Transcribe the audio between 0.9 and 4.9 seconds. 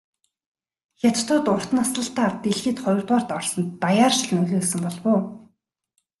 Хятадууд урт наслалтаар дэлхийд хоёрдугаарт орсонд даяаршил нөлөөлсөн